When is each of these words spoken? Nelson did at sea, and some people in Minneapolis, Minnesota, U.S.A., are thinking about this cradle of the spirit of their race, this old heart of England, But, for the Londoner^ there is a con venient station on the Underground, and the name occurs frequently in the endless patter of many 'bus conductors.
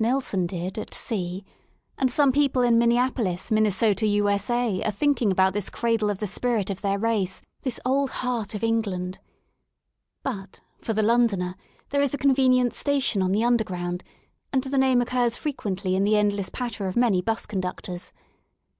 Nelson 0.00 0.48
did 0.48 0.80
at 0.80 0.92
sea, 0.92 1.44
and 1.96 2.10
some 2.10 2.32
people 2.32 2.60
in 2.60 2.76
Minneapolis, 2.76 3.52
Minnesota, 3.52 4.04
U.S.A., 4.04 4.82
are 4.82 4.90
thinking 4.90 5.30
about 5.30 5.52
this 5.52 5.70
cradle 5.70 6.10
of 6.10 6.18
the 6.18 6.26
spirit 6.26 6.70
of 6.70 6.80
their 6.80 6.98
race, 6.98 7.40
this 7.62 7.78
old 7.86 8.10
heart 8.10 8.52
of 8.56 8.64
England, 8.64 9.20
But, 10.24 10.58
for 10.82 10.92
the 10.92 11.02
Londoner^ 11.02 11.54
there 11.90 12.02
is 12.02 12.12
a 12.12 12.18
con 12.18 12.34
venient 12.34 12.72
station 12.72 13.22
on 13.22 13.30
the 13.30 13.44
Underground, 13.44 14.02
and 14.52 14.64
the 14.64 14.76
name 14.76 15.00
occurs 15.00 15.36
frequently 15.36 15.94
in 15.94 16.02
the 16.02 16.16
endless 16.16 16.48
patter 16.48 16.88
of 16.88 16.96
many 16.96 17.22
'bus 17.22 17.46
conductors. 17.46 18.12